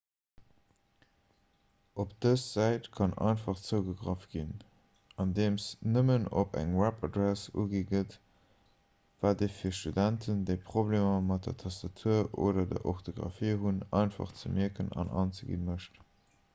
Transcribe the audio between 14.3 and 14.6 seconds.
ze